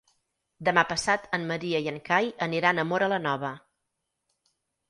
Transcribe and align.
Demà 0.69 0.83
passat 0.91 1.27
en 1.37 1.45
Maria 1.51 1.83
i 1.87 1.91
en 1.93 2.01
Cai 2.09 2.31
aniran 2.49 2.81
a 2.85 2.89
Móra 2.93 3.13
la 3.15 3.23
Nova. 3.27 3.55